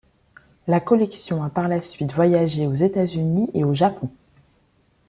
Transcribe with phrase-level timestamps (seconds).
[0.65, 4.09] La collection a par la suite voyagé aux États-Unis et au Japon.